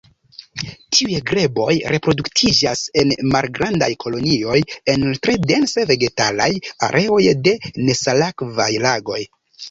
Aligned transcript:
Tiuj 0.95 1.17
greboj 1.31 1.73
reproduktiĝas 1.95 2.79
en 3.01 3.11
malgrandaj 3.35 3.89
kolonioj 4.03 4.55
en 4.93 5.05
tre 5.27 5.35
dense 5.51 5.83
vegetalaj 5.91 6.47
areoj 6.87 7.21
de 7.49 7.53
nesalakvaj 7.91 8.69
lagoj. 8.87 9.21